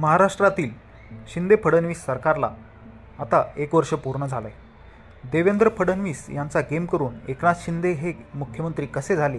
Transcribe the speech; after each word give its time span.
महाराष्ट्रातील 0.00 0.70
शिंदे 1.28 1.56
फडणवीस 1.64 2.04
सरकारला 2.04 2.48
आता 3.20 3.42
एक 3.56 3.74
वर्ष 3.74 3.88
पूर्ण 3.94 4.26
झालं 4.26 4.46
आहे 4.48 5.28
देवेंद्र 5.30 5.68
फडणवीस 5.78 6.24
यांचा 6.30 6.60
गेम 6.60 6.86
करून 6.86 7.14
एकनाथ 7.28 7.54
शिंदे 7.60 7.90
हे 7.92 8.12
मुख्यमंत्री 8.34 8.86
कसे 8.86 9.16
झाले 9.16 9.38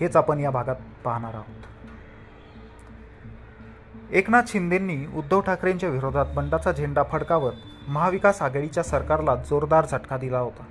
हेच 0.00 0.16
आपण 0.16 0.40
या 0.40 0.50
भागात 0.50 0.76
पाहणार 1.04 1.34
आहोत. 1.34 1.66
एकनाथ 4.10 4.42
शिंदेंनी 4.48 4.96
उद्धव 5.14 5.40
ठाकरेंच्या 5.40 5.88
विरोधात 5.88 6.26
बंडाचा 6.34 6.72
झेंडा 6.72 7.02
फडकावत 7.02 7.88
महाविकास 7.88 8.42
आघाडीच्या 8.42 8.82
सरकारला 8.82 9.34
जोरदार 9.34 9.86
झटका 9.86 10.16
दिला 10.16 10.38
होता. 10.38 10.64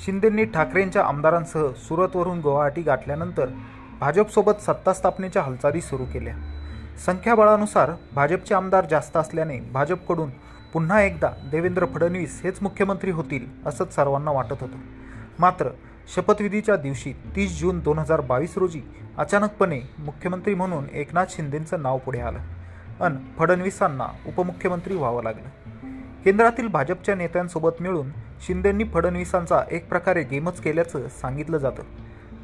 शिंदेंनी 0.00 0.44
ठाकरेंच्या 0.44 1.04
आमदारांसह 1.04 1.72
सुरतवरून 1.76 2.40
गुवाहाटी 2.40 2.82
गाठल्यानंतर 2.82 3.50
भाजपसोबत 4.00 4.62
सत्ता 4.62 4.92
स्थापनेच्या 4.92 5.42
हालचाली 5.42 5.80
सुरू 5.80 6.04
केल्या. 6.04 6.36
संख्याबळानुसार 6.98 7.90
भाजपचे 8.14 8.54
आमदार 8.54 8.86
जास्त 8.90 9.16
असल्याने 9.16 9.60
भाजपकडून 9.60 10.30
पुन्हा 10.72 11.02
एकदा 11.02 11.28
देवेंद्र 11.50 11.86
फडणवीस 11.86 12.40
हेच 12.44 12.58
मुख्यमंत्री 12.62 13.10
होतील 13.10 13.46
असंच 13.66 13.94
सर्वांना 13.94 14.30
वाटत 14.30 14.60
होतं. 14.60 14.78
मात्र 15.38 15.68
शपथविधीच्या 16.14 16.76
दिवशी 16.76 17.12
तीस 17.36 17.60
जून 17.60 17.78
दोन 17.78 17.98
हजार 17.98 18.20
बावीस 18.20 18.58
रोजी 18.58 18.80
अचानकपणे 19.18 19.80
मुख्यमंत्री 19.98 20.54
म्हणून 20.54 20.84
एकनाथ 20.92 21.26
शिंदेंचं 21.28 21.82
नाव 21.82 21.98
पुढे 21.98 22.20
आलं 22.20 22.38
अन 23.00 23.16
फडणवीसांना 23.38 24.06
उपमुख्यमंत्री 24.26 24.96
व्हावं 24.96 25.22
लागलं. 25.22 25.48
केंद्रातील 26.24 26.68
भाजपच्या 26.68 27.14
नेत्यांसोबत 27.14 27.70
मिळून 27.80 28.08
शिंदेंनी 28.46 28.84
फडणवीसांचा 28.84 29.62
एक 29.70 29.88
प्रकारे 29.88 30.22
गेमच 30.22 30.60
केल्याचं 30.60 31.08
सांगितलं 31.08 31.58
जातं. 31.58 31.82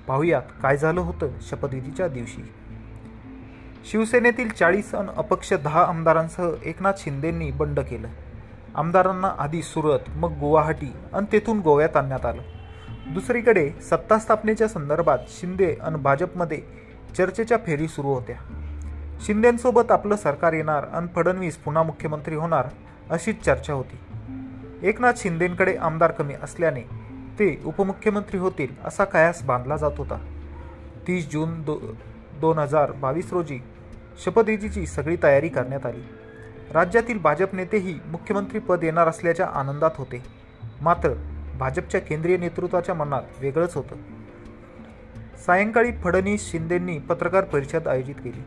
पाहुयात 0.08 0.42
काय 0.62 0.76
झालं 0.76 1.00
होतं 1.00 1.28
शपथविधीच्या 1.40 2.08
दिवशी. 2.08 2.52
शिवसेनेतील 3.84 4.48
चाळीस 4.48 4.94
अन 4.94 5.10
अपक्ष 5.16 5.52
दहा 5.52 5.84
आमदारांसह 5.84 6.50
एकनाथ 6.64 6.92
शिंदेंनी 6.98 7.50
बंड 7.50 7.80
केलं. 7.80 8.08
आमदारांना 8.74 9.34
आधी 9.38 9.62
सुरत 9.62 9.98
मग 10.08 10.38
गुवाहाटी 10.38 10.92
आणि 11.12 11.26
तेथून 11.32 11.60
गोव्यात 11.60 11.96
आणण्यात 11.96 12.26
आलं. 12.26 12.42
दुसरीकडे 13.14 13.70
सत्ता 13.70 14.18
स्थापनेच्या 14.18 14.68
संदर्भात 14.68 15.18
शिंदे 15.28 15.74
आणि 15.82 15.96
भाजपमध्ये 15.96 16.62
चर्चेच्या 17.18 17.58
फेरी 17.66 17.88
सुरू 17.88 18.08
होत्या. 18.08 18.36
शिंदेंसोबत 19.20 19.90
आपलं 19.90 20.16
सरकार 20.16 20.52
येणार 20.52 20.84
आणि 20.84 21.06
फडणवीस 21.16 21.56
पुन्हा 21.56 21.82
मुख्यमंत्री 21.82 22.34
होणार 22.34 22.68
अशीच 23.10 23.42
चर्चा 23.42 23.72
होती. 23.72 23.98
एकनाथ 24.88 25.12
शिंदेंकडे 25.16 25.76
आमदार 25.76 26.10
कमी 26.10 26.34
असल्याने 26.42 26.80
ते 27.38 27.62
उपमुख्यमंत्री 27.64 28.38
होतील 28.38 28.74
असा 28.84 29.04
कयास 29.04 29.42
बांधला 29.42 29.76
जात 29.76 29.90
होता. 29.98 30.18
तीस 31.06 31.30
जून 31.32 31.62
दो 31.62 31.78
दोन 32.40 32.58
हजार 32.58 32.92
बावीस 32.92 33.32
रोजी 33.32 33.58
शपथविधीची 34.24 34.86
सगळी 34.86 35.16
तयारी 35.22 35.48
करण्यात 35.48 35.86
आली. 35.86 36.02
राज्यातील 36.72 37.18
भाजप 37.18 37.54
नेतेही 37.54 37.98
मुख्यमंत्रीपद 38.06 38.84
येणार 38.84 39.08
असल्याच्या 39.08 39.46
आनंदात 39.46 39.90
होते. 39.94 40.22
मात्र 40.80 41.10
भाजपच्या 41.58 42.00
केंद्रीय 42.00 42.36
नेतृत्वाच्या 42.36 42.94
मनात 42.94 43.22
वेगळंच 43.40 43.74
होतं. 43.74 43.96
सायंकाळी 45.46 45.92
फडणवीस 45.92 46.50
शिंदेंनी 46.50 46.98
पत्रकार 46.98 47.44
परिषद 47.44 47.88
आयोजित 47.88 48.14
केली 48.14 48.42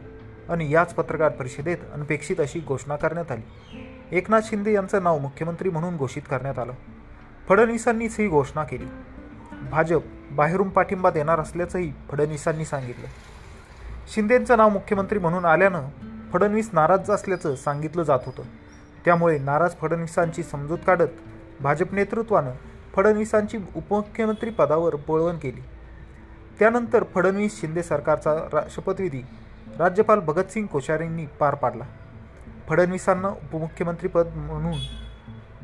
आणि 0.50 0.72
याच 0.72 0.94
पत्रकार 0.94 1.30
परिषदेत 1.30 1.78
अनपेक्षित 1.94 2.40
अशी 2.40 2.60
घोषणा 2.60 2.96
करण्यात 2.96 3.32
आली. 3.32 3.78
एकनाथ 4.18 4.42
शिंदे 4.44 4.74
यांचं 4.74 5.04
नाव 5.04 5.18
मुख्यमंत्री 5.18 5.70
म्हणून 5.70 5.98
घोषित 5.98 6.22
करण्यात 6.30 6.60
आलं. 6.60 6.74
फडणवीसांनीच 7.50 8.20
ही 8.20 8.28
घोषणा 8.28 8.64
केली. 8.64 8.86
भाजप 9.72 10.02
बाहेरून 10.32 10.70
पाठिंबा 10.70 11.10
देणार 11.10 11.40
असल्याचंही 11.40 11.94
फडणवीसांनी 12.12 12.66
सांगितलं. 12.66 13.33
शिंदेंचं 14.08 14.58
नाव 14.58 14.70
मुख्यमंत्री 14.70 15.20
म्हणून 15.20 15.46
आल्यानं 15.46 15.88
फडणवीस 16.34 16.70
नाराज 16.74 17.10
असल्याचं 17.12 17.56
सांगितलं 17.56 18.04
जात 18.04 18.20
होतं. 18.26 18.44
त्यामुळे 19.06 19.38
नाराज 19.38 19.76
फडणवीसांची 19.82 20.44
समजूत 20.44 20.78
काढत 20.88 21.08
भाजप 21.62 21.94
नेतृत्वानं 21.94 22.52
फडणवीसांची 22.96 23.58
उपमुख्यमंत्री 23.76 24.50
पदावर 24.50 24.96
बोळवण 24.96 25.38
केली. 25.38 25.62
त्यानंतर 26.60 27.04
फडणवीस 27.16 27.60
शिंदे 27.62 27.84
सरकारचा 27.84 28.34
रा 28.54 28.62
शपथविधी 28.70 29.22
राज्यपाल 29.78 30.20
भगतसिंग 30.20 30.66
कोश्यारींनी 30.66 31.26
पार 31.26 31.56
पाडला. 31.56 31.84
फडणवीसांना 32.70 33.28
उपमुख्यमंत्रीपद 33.28 34.28
म्हणून 34.36 34.78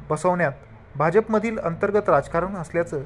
बसवण्यात 0.09 0.51
भाजपमधील 0.95 1.59
अंतर्गत 1.59 2.09
राजकारण 2.09 2.55
असल्याचं 2.55 3.03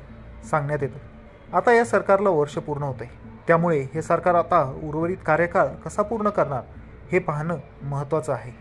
सांगण्यात 0.50 0.84
येतं. 0.84 1.56
आता 1.58 1.74
या 1.74 1.86
सरकारला 1.86 2.30
वर्ष 2.30 2.58
पूर्ण 2.58 2.84
होत 2.84 3.02
आहे 3.02 3.33
त्यामुळे 3.48 3.80
हे 3.94 4.02
सरकार 4.02 4.36
आता 4.36 4.62
उर्वरित 4.84 5.18
कार्यकाळ 5.26 5.68
कसा 5.86 6.02
पूर्ण 6.02 6.30
करणार 6.30 6.62
हे 7.12 7.20
पाहणं 7.20 7.58
महत्त्वाचं 7.82 8.34
आहे. 8.34 8.52